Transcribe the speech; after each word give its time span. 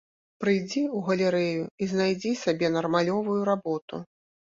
Прыйдзі 0.43 0.81
ў 0.83 0.97
галерэю 1.09 1.61
і 1.85 1.89
знайдзі 1.91 2.31
сабе 2.45 2.71
нармалёвую 2.79 3.37
работу! 3.51 4.01